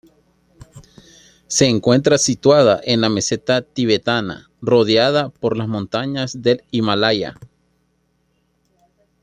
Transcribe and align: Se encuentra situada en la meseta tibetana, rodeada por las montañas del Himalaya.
Se 1.45 1.67
encuentra 1.67 2.17
situada 2.17 2.81
en 2.83 3.01
la 3.01 3.09
meseta 3.09 3.61
tibetana, 3.61 4.49
rodeada 4.59 5.29
por 5.29 5.55
las 5.55 5.67
montañas 5.67 6.41
del 6.41 6.63
Himalaya. 6.71 7.35